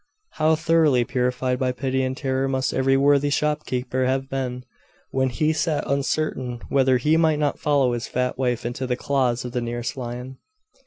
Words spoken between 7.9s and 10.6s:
his fat wife into the claws of the nearest lion!